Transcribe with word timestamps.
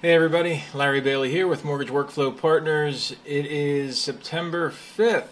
Hey 0.00 0.14
everybody, 0.14 0.62
Larry 0.74 1.00
Bailey 1.00 1.28
here 1.28 1.48
with 1.48 1.64
Mortgage 1.64 1.88
Workflow 1.88 2.30
Partners. 2.40 3.16
It 3.24 3.46
is 3.46 4.00
September 4.00 4.70
5th, 4.70 5.26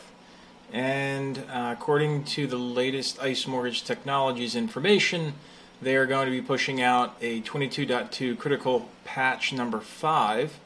and 0.72 1.38
uh, 1.48 1.72
according 1.78 2.24
to 2.24 2.48
the 2.48 2.56
latest 2.56 3.20
ICE 3.20 3.46
Mortgage 3.46 3.84
Technologies 3.84 4.56
information, 4.56 5.34
they 5.80 5.94
are 5.94 6.04
going 6.04 6.26
to 6.26 6.32
be 6.32 6.42
pushing 6.42 6.82
out 6.82 7.14
a 7.20 7.42
22.2 7.42 8.36
critical 8.36 8.88
patch 9.04 9.52
number 9.52 9.78
5, 9.78 10.58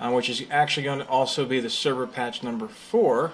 uh, 0.00 0.10
which 0.10 0.28
is 0.28 0.42
actually 0.50 0.82
going 0.82 0.98
to 0.98 1.06
also 1.06 1.46
be 1.46 1.60
the 1.60 1.70
server 1.70 2.08
patch 2.08 2.42
number 2.42 2.66
4. 2.66 3.30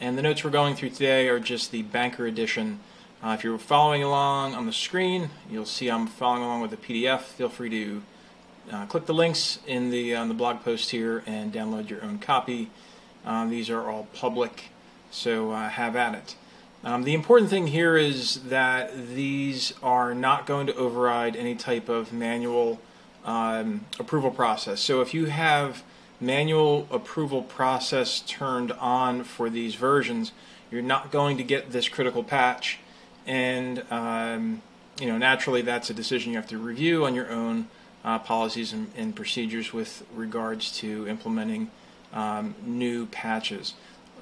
And 0.00 0.16
the 0.16 0.22
notes 0.22 0.42
we're 0.42 0.50
going 0.50 0.76
through 0.76 0.90
today 0.90 1.28
are 1.28 1.38
just 1.38 1.72
the 1.72 1.82
banker 1.82 2.24
edition. 2.24 2.80
Uh, 3.22 3.36
if 3.38 3.44
you're 3.44 3.58
following 3.58 4.02
along 4.02 4.54
on 4.54 4.64
the 4.64 4.72
screen, 4.72 5.28
you'll 5.50 5.66
see 5.66 5.90
I'm 5.90 6.06
following 6.06 6.42
along 6.42 6.62
with 6.62 6.70
the 6.70 6.78
PDF. 6.78 7.20
Feel 7.20 7.50
free 7.50 7.68
to 7.68 8.02
uh, 8.70 8.86
click 8.86 9.06
the 9.06 9.14
links 9.14 9.58
in 9.66 9.90
the 9.90 10.14
on 10.14 10.28
the 10.28 10.34
blog 10.34 10.62
post 10.62 10.90
here 10.90 11.22
and 11.26 11.52
download 11.52 11.88
your 11.88 12.02
own 12.04 12.18
copy. 12.18 12.70
Um, 13.24 13.50
these 13.50 13.70
are 13.70 13.88
all 13.88 14.08
public, 14.14 14.70
so 15.10 15.50
uh, 15.52 15.68
have 15.68 15.96
at 15.96 16.14
it. 16.14 16.36
Um, 16.84 17.04
the 17.04 17.14
important 17.14 17.48
thing 17.48 17.68
here 17.68 17.96
is 17.96 18.42
that 18.44 19.14
these 19.14 19.72
are 19.82 20.14
not 20.14 20.46
going 20.46 20.66
to 20.66 20.74
override 20.74 21.36
any 21.36 21.54
type 21.54 21.88
of 21.88 22.12
manual 22.12 22.80
um, 23.24 23.86
approval 24.00 24.32
process. 24.32 24.80
So 24.80 25.00
if 25.00 25.14
you 25.14 25.26
have 25.26 25.84
manual 26.20 26.88
approval 26.90 27.42
process 27.42 28.20
turned 28.20 28.72
on 28.72 29.22
for 29.22 29.48
these 29.48 29.76
versions, 29.76 30.32
you're 30.72 30.82
not 30.82 31.12
going 31.12 31.36
to 31.36 31.44
get 31.44 31.70
this 31.70 31.88
critical 31.88 32.24
patch, 32.24 32.78
and 33.26 33.84
um, 33.90 34.62
you 35.00 35.06
know 35.06 35.18
naturally 35.18 35.62
that's 35.62 35.90
a 35.90 35.94
decision 35.94 36.32
you 36.32 36.38
have 36.38 36.48
to 36.48 36.58
review 36.58 37.04
on 37.04 37.14
your 37.14 37.30
own 37.30 37.68
uh, 38.04 38.18
policies 38.18 38.72
and, 38.72 38.90
and, 38.96 39.14
procedures 39.14 39.72
with 39.72 40.04
regards 40.14 40.72
to 40.72 41.06
implementing 41.08 41.70
um, 42.12 42.54
new 42.64 43.06
patches. 43.06 43.74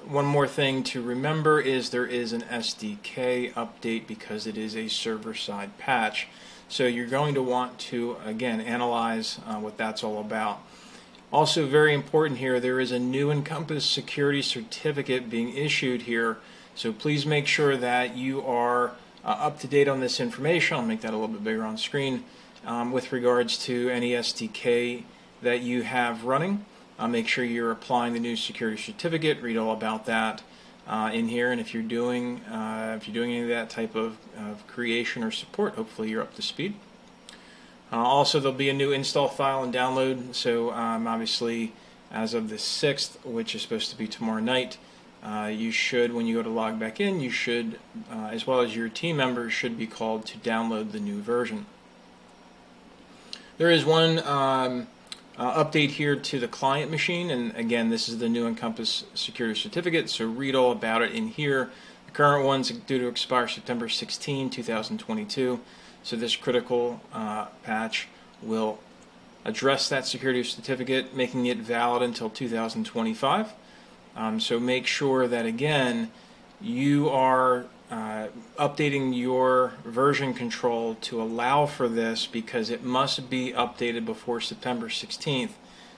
One 0.07 0.25
more 0.25 0.47
thing 0.47 0.83
to 0.83 1.01
remember 1.01 1.59
is 1.59 1.89
there 1.89 2.05
is 2.05 2.33
an 2.33 2.41
SDK 2.41 3.53
update 3.53 4.07
because 4.07 4.47
it 4.47 4.57
is 4.57 4.75
a 4.75 4.87
server 4.87 5.33
side 5.33 5.77
patch. 5.77 6.27
So 6.69 6.85
you're 6.85 7.07
going 7.07 7.33
to 7.35 7.41
want 7.41 7.79
to, 7.79 8.17
again, 8.25 8.61
analyze 8.61 9.39
uh, 9.45 9.55
what 9.55 9.77
that's 9.77 10.03
all 10.03 10.19
about. 10.19 10.61
Also, 11.33 11.65
very 11.65 11.93
important 11.93 12.39
here, 12.39 12.59
there 12.59 12.79
is 12.79 12.91
a 12.91 12.99
new 12.99 13.31
Encompass 13.31 13.85
security 13.85 14.41
certificate 14.41 15.29
being 15.29 15.55
issued 15.55 16.03
here. 16.03 16.37
So 16.75 16.91
please 16.91 17.25
make 17.25 17.47
sure 17.47 17.77
that 17.77 18.15
you 18.15 18.41
are 18.41 18.91
uh, 19.23 19.27
up 19.27 19.59
to 19.59 19.67
date 19.67 19.87
on 19.87 19.99
this 19.99 20.19
information. 20.19 20.77
I'll 20.77 20.83
make 20.83 21.01
that 21.01 21.11
a 21.13 21.17
little 21.17 21.27
bit 21.27 21.43
bigger 21.43 21.63
on 21.63 21.77
screen 21.77 22.23
um, 22.65 22.91
with 22.91 23.11
regards 23.11 23.57
to 23.65 23.89
any 23.89 24.11
SDK 24.11 25.03
that 25.41 25.61
you 25.61 25.83
have 25.83 26.25
running. 26.25 26.65
Uh, 26.99 27.07
make 27.07 27.27
sure 27.27 27.43
you're 27.43 27.71
applying 27.71 28.13
the 28.13 28.19
new 28.19 28.35
security 28.35 28.81
certificate. 28.81 29.41
Read 29.41 29.57
all 29.57 29.73
about 29.73 30.05
that 30.05 30.43
uh, 30.87 31.09
in 31.13 31.27
here. 31.27 31.51
And 31.51 31.59
if 31.59 31.73
you're 31.73 31.83
doing 31.83 32.41
uh, 32.45 32.95
if 32.97 33.07
you're 33.07 33.13
doing 33.13 33.31
any 33.31 33.43
of 33.43 33.49
that 33.49 33.69
type 33.69 33.95
of, 33.95 34.17
of 34.37 34.65
creation 34.67 35.23
or 35.23 35.31
support, 35.31 35.75
hopefully 35.75 36.09
you're 36.09 36.21
up 36.21 36.35
to 36.35 36.41
speed. 36.41 36.75
Uh, 37.91 37.97
also, 37.97 38.39
there'll 38.39 38.57
be 38.57 38.69
a 38.69 38.73
new 38.73 38.91
install 38.91 39.27
file 39.27 39.63
and 39.63 39.73
download. 39.73 40.33
So 40.35 40.71
um, 40.71 41.07
obviously, 41.07 41.73
as 42.11 42.33
of 42.33 42.49
the 42.49 42.57
sixth, 42.57 43.23
which 43.25 43.55
is 43.55 43.61
supposed 43.61 43.89
to 43.89 43.97
be 43.97 44.07
tomorrow 44.07 44.41
night. 44.41 44.77
Uh, 45.23 45.51
you 45.53 45.71
should, 45.71 46.13
when 46.13 46.25
you 46.25 46.35
go 46.35 46.41
to 46.41 46.49
log 46.49 46.79
back 46.79 46.99
in, 46.99 47.19
you 47.19 47.29
should, 47.29 47.79
uh, 48.11 48.29
as 48.31 48.47
well 48.47 48.59
as 48.59 48.75
your 48.75 48.89
team 48.89 49.17
members, 49.17 49.53
should 49.53 49.77
be 49.77 49.85
called 49.85 50.25
to 50.25 50.37
download 50.39 50.91
the 50.91 50.99
new 50.99 51.21
version. 51.21 51.67
There 53.57 53.69
is 53.69 53.85
one 53.85 54.19
um, 54.19 54.87
uh, 55.37 55.63
update 55.63 55.89
here 55.89 56.15
to 56.15 56.39
the 56.39 56.47
client 56.47 56.89
machine, 56.89 57.29
and 57.29 57.55
again, 57.55 57.89
this 57.89 58.07
is 58.07 58.17
the 58.17 58.29
new 58.29 58.47
Encompass 58.47 59.03
Security 59.13 59.59
Certificate, 59.59 60.09
so 60.09 60.25
read 60.25 60.55
all 60.55 60.71
about 60.71 61.01
it 61.01 61.11
in 61.11 61.27
here. 61.27 61.69
The 62.05 62.11
current 62.13 62.45
one's 62.45 62.71
due 62.71 62.99
to 62.99 63.07
expire 63.07 63.47
September 63.47 63.89
16, 63.89 64.49
2022, 64.49 65.59
so 66.01 66.15
this 66.15 66.35
critical 66.35 67.01
uh, 67.13 67.47
patch 67.63 68.07
will 68.41 68.79
address 69.43 69.89
that 69.89 70.05
security 70.05 70.43
certificate, 70.43 71.15
making 71.15 71.45
it 71.45 71.57
valid 71.57 72.01
until 72.01 72.29
2025. 72.29 73.53
Um, 74.15 74.39
so 74.39 74.59
make 74.59 74.87
sure 74.87 75.27
that, 75.27 75.45
again, 75.45 76.11
you 76.59 77.09
are 77.09 77.65
uh, 78.21 78.27
updating 78.59 79.17
your 79.17 79.73
version 79.83 80.33
control 80.33 80.95
to 81.01 81.21
allow 81.21 81.65
for 81.65 81.87
this 81.87 82.27
because 82.27 82.69
it 82.69 82.83
must 82.83 83.29
be 83.29 83.53
updated 83.53 84.05
before 84.05 84.41
September 84.41 84.87
16th. 84.87 85.51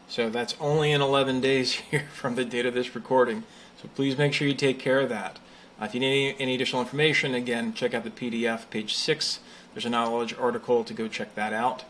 So 0.08 0.30
that's 0.30 0.56
only 0.60 0.92
in 0.92 1.02
11 1.02 1.42
days 1.42 1.72
here 1.92 2.08
from 2.14 2.36
the 2.36 2.46
date 2.46 2.66
of 2.66 2.74
this 2.74 2.96
recording. 2.96 3.44
So 3.82 3.90
please 3.96 4.18
make 4.18 4.34
sure 4.34 4.48
you 4.48 4.54
take 4.54 4.80
care 4.80 5.02
of 5.02 5.10
that. 5.10 5.40
Uh, 5.82 5.86
if 5.86 5.94
you 5.94 6.00
need 6.00 6.30
any, 6.30 6.40
any, 6.40 6.56
additional 6.56 6.82
information, 6.82 7.34
again, 7.34 7.74
check 7.74 7.94
out 7.94 8.04
the 8.04 8.10
PDF, 8.10 8.70
page 8.70 8.94
6. 8.94 9.40
There's 9.74 9.86
a 9.86 9.90
knowledge 9.90 10.34
article 10.34 10.84
to 10.84 10.94
go 10.94 11.08
check 11.08 11.36
that 11.36 11.52
out. 11.52 11.84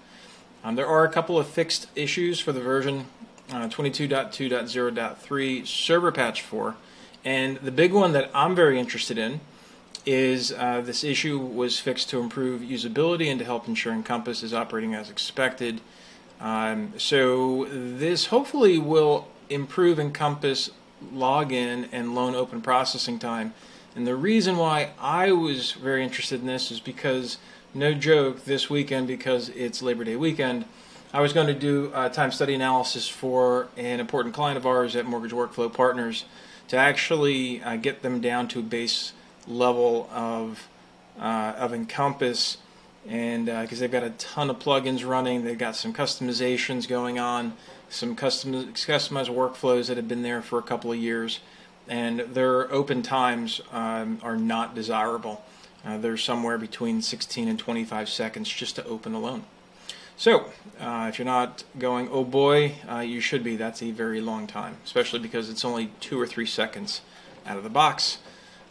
Um, 0.64 0.76
there 0.76 0.88
are 0.88 1.04
a 1.04 1.10
couple 1.10 1.38
of 1.38 1.48
fixed 1.48 1.88
issues 1.96 2.40
for 2.40 2.54
the 2.54 2.62
version 2.62 3.08
uh, 3.52 3.68
22.2.0.3 3.68 5.68
server 5.68 6.12
patch 6.12 6.42
4. 6.42 6.76
And 7.26 7.58
the 7.58 7.72
big 7.72 7.94
one 7.94 8.14
that 8.14 8.32
I'm 8.34 8.56
very 8.56 8.80
interested 8.80 9.18
in 9.18 9.42
is 10.06 10.52
uh, 10.52 10.82
this 10.82 11.04
issue 11.04 11.40
was 11.40 11.80
fixed 11.80 12.10
to 12.10 12.20
improve 12.20 12.62
usability 12.62 13.28
and 13.28 13.40
to 13.40 13.46
help 13.46 13.68
ensure 13.68 13.94
Encompass 13.94 14.44
is 14.44 14.54
operating 14.54 14.94
as 14.94 15.10
expected. 15.10 15.82
Um, 16.40 16.94
so 16.98 17.66
this 17.70 18.28
hopefully 18.28 18.78
will 18.78 19.28
improve 19.50 20.00
Encompass 20.00 20.72
login 21.14 21.88
and 21.92 22.16
loan 22.16 22.36
open 22.36 22.62
processing 22.62 23.20
time. 23.20 23.54
And 23.96 24.08
the 24.08 24.16
reason 24.16 24.58
why 24.58 24.92
I 25.00 25.32
was 25.32 25.74
very 25.74 26.04
interested 26.04 26.42
in 26.42 26.48
this 26.48 26.72
is 26.72 26.80
because, 26.80 27.38
no 27.74 27.94
joke, 27.94 28.46
this 28.46 28.70
weekend, 28.70 29.08
because 29.08 29.50
it's 29.50 29.82
Labor 29.82 30.04
Day 30.04 30.16
weekend, 30.16 30.66
I 31.14 31.22
was 31.22 31.32
going 31.32 31.48
to 31.48 31.54
do 31.54 31.92
a 31.94 32.10
time 32.10 32.32
study 32.32 32.56
analysis 32.56 33.08
for 33.08 33.68
an 33.78 34.00
important 34.00 34.34
client 34.34 34.58
of 34.58 34.66
ours 34.66 34.96
at 34.96 35.06
Mortgage 35.06 35.32
Workflow 35.32 35.72
Partners 35.72 36.26
to 36.70 36.78
actually 36.78 37.62
uh, 37.62 37.76
get 37.76 38.02
them 38.02 38.20
down 38.20 38.48
to 38.48 38.64
base 38.64 39.14
level 39.48 40.10
of 40.12 40.68
uh, 41.20 41.54
of 41.58 41.74
Encompass, 41.74 42.58
and 43.08 43.46
because 43.46 43.80
uh, 43.80 43.82
they've 43.82 43.92
got 43.92 44.04
a 44.04 44.12
ton 44.12 44.50
of 44.50 44.60
plugins 44.60 45.08
running, 45.08 45.44
they've 45.44 45.58
got 45.58 45.76
some 45.76 45.94
customizations 45.94 46.88
going 46.88 47.20
on, 47.20 47.54
some 47.90 48.16
custom 48.16 48.54
customized 48.74 49.30
workflows 49.30 49.88
that 49.88 49.98
have 49.98 50.08
been 50.08 50.24
there 50.24 50.42
for 50.42 50.58
a 50.58 50.64
couple 50.64 50.92
of 50.92 50.98
years, 50.98 51.40
and 51.88 52.22
their 52.22 52.72
open 52.72 53.02
times 53.02 53.62
um, 53.72 54.20
are 54.24 54.38
not 54.38 54.74
desirable. 54.74 55.44
Uh, 55.86 55.98
they're 55.98 56.18
somewhere 56.18 56.58
between 56.58 57.02
16 57.02 57.48
and 57.48 57.60
25 57.60 58.08
seconds 58.08 58.48
just 58.48 58.78
to 58.78 58.86
open 58.86 59.14
alone. 59.14 59.44
So, 60.16 60.52
uh, 60.80 61.08
if 61.10 61.20
you're 61.20 61.26
not 61.26 61.64
going, 61.78 62.08
oh 62.10 62.24
boy, 62.24 62.76
uh, 62.90 63.00
you 63.00 63.20
should 63.20 63.44
be. 63.44 63.58
That's 63.58 63.82
a 63.84 63.92
very 63.92 64.22
long 64.22 64.48
time, 64.48 64.78
especially 64.86 65.20
because 65.20 65.50
it's 65.50 65.66
only 65.66 65.92
two 66.00 66.22
or 66.22 66.28
three 66.28 66.46
seconds 66.46 67.02
out 67.46 67.58
of 67.58 67.64
the 67.64 67.70
box. 67.70 68.20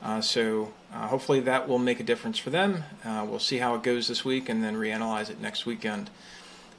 Uh, 0.02 0.20
so 0.20 0.72
uh, 0.92 1.06
hopefully 1.06 1.40
that 1.40 1.68
will 1.68 1.78
make 1.78 2.00
a 2.00 2.02
difference 2.02 2.38
for 2.38 2.50
them. 2.50 2.84
Uh, 3.04 3.24
we'll 3.28 3.38
see 3.38 3.58
how 3.58 3.74
it 3.74 3.82
goes 3.82 4.08
this 4.08 4.24
week 4.24 4.48
and 4.48 4.62
then 4.62 4.74
reanalyze 4.74 5.30
it 5.30 5.40
next 5.40 5.64
weekend. 5.64 6.10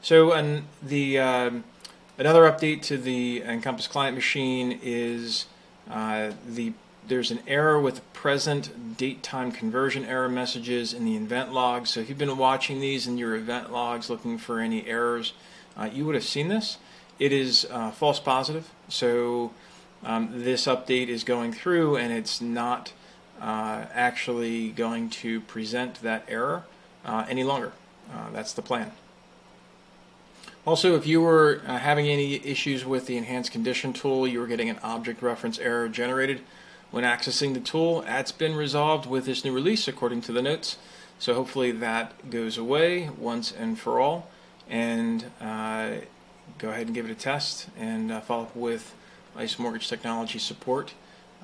So 0.01 0.33
and 0.33 0.63
the 0.81 1.19
um, 1.19 1.63
another 2.17 2.41
update 2.41 2.81
to 2.83 2.97
the 2.97 3.41
Encompass 3.43 3.87
client 3.87 4.15
machine 4.15 4.79
is 4.83 5.45
uh, 5.89 6.31
the 6.47 6.73
there's 7.07 7.31
an 7.31 7.39
error 7.47 7.79
with 7.79 8.01
present 8.13 8.97
date 8.97 9.23
time 9.23 9.51
conversion 9.51 10.05
error 10.05 10.29
messages 10.29 10.93
in 10.93 11.05
the 11.05 11.15
event 11.15 11.53
logs. 11.53 11.89
So 11.89 11.99
if 11.99 12.09
you've 12.09 12.17
been 12.17 12.37
watching 12.37 12.79
these 12.79 13.07
in 13.07 13.17
your 13.17 13.35
event 13.35 13.71
logs 13.71 14.09
looking 14.09 14.37
for 14.37 14.59
any 14.59 14.87
errors, 14.87 15.33
uh, 15.77 15.89
you 15.91 16.05
would 16.05 16.15
have 16.15 16.23
seen 16.23 16.47
this. 16.47 16.77
It 17.19 17.31
is 17.31 17.67
uh, 17.69 17.91
false 17.91 18.19
positive. 18.19 18.69
So 18.87 19.51
um, 20.03 20.29
this 20.31 20.65
update 20.65 21.07
is 21.07 21.23
going 21.23 21.53
through 21.53 21.97
and 21.97 22.13
it's 22.13 22.41
not 22.41 22.93
actually 23.43 24.69
going 24.69 25.09
to 25.09 25.41
present 25.41 26.01
that 26.01 26.23
error 26.27 26.63
uh, 27.05 27.25
any 27.29 27.43
longer. 27.43 27.73
Uh, 28.11 28.31
that's 28.31 28.53
the 28.53 28.61
plan. 28.61 28.91
Also, 30.65 30.95
if 30.95 31.05
you 31.05 31.21
were 31.21 31.61
uh, 31.67 31.77
having 31.77 32.07
any 32.07 32.35
issues 32.35 32.85
with 32.85 33.05
the 33.05 33.17
enhanced 33.17 33.51
condition 33.51 33.91
tool, 33.91 34.25
you 34.25 34.39
were 34.39 34.47
getting 34.47 34.69
an 34.69 34.79
object 34.81 35.21
reference 35.21 35.59
error 35.59 35.89
generated 35.89 36.41
when 36.93 37.03
accessing 37.03 37.55
the 37.55 37.59
tool, 37.59 38.01
that's 38.01 38.31
been 38.31 38.55
resolved 38.55 39.07
with 39.07 39.25
this 39.25 39.43
new 39.43 39.51
release 39.51 39.87
according 39.87 40.21
to 40.21 40.31
the 40.31 40.43
notes. 40.43 40.77
So 41.17 41.33
hopefully 41.33 41.71
that 41.71 42.29
goes 42.29 42.55
away 42.55 43.09
once 43.09 43.51
and 43.51 43.79
for 43.79 43.99
all. 43.99 44.29
And 44.69 45.25
uh, 45.41 45.93
go 46.59 46.69
ahead 46.69 46.85
and 46.85 46.93
give 46.93 47.05
it 47.05 47.11
a 47.11 47.15
test 47.15 47.67
and 47.79 48.11
uh, 48.11 48.21
follow 48.21 48.43
up 48.43 48.55
with 48.55 48.93
ICE 49.35 49.57
Mortgage 49.57 49.89
Technology 49.89 50.37
support 50.37 50.93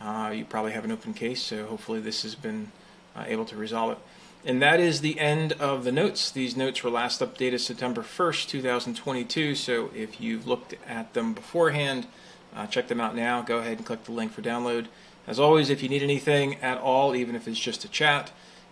uh, 0.01 0.31
you 0.33 0.45
probably 0.45 0.71
have 0.71 0.85
an 0.85 0.91
open 0.91 1.13
case, 1.13 1.41
so 1.41 1.65
hopefully 1.65 1.99
this 1.99 2.23
has 2.23 2.35
been 2.35 2.71
uh, 3.15 3.25
able 3.27 3.45
to 3.45 3.55
resolve 3.55 3.91
it. 3.91 3.97
And 4.45 4.61
that 4.61 4.79
is 4.79 5.01
the 5.01 5.19
end 5.19 5.51
of 5.53 5.83
the 5.83 5.91
notes. 5.91 6.31
These 6.31 6.55
notes 6.55 6.81
were 6.83 6.89
last 6.89 7.19
updated 7.19 7.59
September 7.59 8.01
1st, 8.01 8.47
2022. 8.47 9.55
So 9.55 9.91
if 9.93 10.21
you've 10.21 10.47
looked 10.47 10.75
at 10.87 11.13
them 11.13 11.33
beforehand, 11.33 12.07
uh, 12.55 12.65
check 12.67 12.87
them 12.87 13.01
out 13.01 13.15
now. 13.15 13.41
Go 13.41 13.57
ahead 13.57 13.77
and 13.77 13.85
click 13.85 14.05
the 14.05 14.13
link 14.13 14.31
for 14.31 14.41
download. 14.41 14.87
As 15.27 15.39
always, 15.39 15.69
if 15.69 15.83
you 15.83 15.89
need 15.89 16.01
anything 16.01 16.55
at 16.55 16.77
all, 16.77 17.15
even 17.15 17.35
if 17.35 17.47
it's 17.47 17.59
just 17.59 17.83
a 17.83 17.89
chat, 17.89 18.31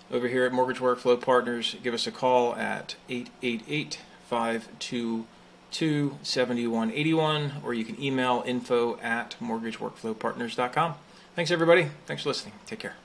over 0.09 0.29
here 0.29 0.45
at 0.45 0.53
Mortgage 0.53 0.79
Workflow 0.79 1.19
Partners, 1.19 1.75
give 1.83 1.93
us 1.93 2.07
a 2.07 2.11
call 2.11 2.55
at 2.55 2.95
888 3.09 3.99
522 4.29 6.17
7181, 6.23 7.51
or 7.63 7.73
you 7.73 7.83
can 7.83 8.01
email 8.01 8.41
info 8.45 8.97
at 8.99 9.35
mortgageworkflowpartners.com. 9.41 10.95
Thanks, 11.37 11.51
everybody. 11.51 11.87
Thanks 12.07 12.23
for 12.23 12.29
listening. 12.29 12.55
Take 12.65 12.79
care. 12.79 12.95